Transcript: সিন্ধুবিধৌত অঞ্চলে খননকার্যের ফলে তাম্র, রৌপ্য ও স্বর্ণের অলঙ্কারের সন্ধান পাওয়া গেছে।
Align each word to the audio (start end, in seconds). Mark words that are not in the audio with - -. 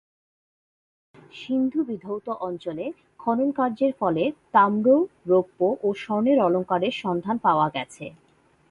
সিন্ধুবিধৌত 1.33 2.27
অঞ্চলে 2.41 2.85
খননকার্যের 3.19 3.93
ফলে 3.99 4.23
তাম্র, 4.51 4.87
রৌপ্য 5.27 5.59
ও 5.83 5.87
স্বর্ণের 5.93 6.37
অলঙ্কারের 6.39 6.93
সন্ধান 7.03 7.35
পাওয়া 7.37 7.67
গেছে। 7.69 8.05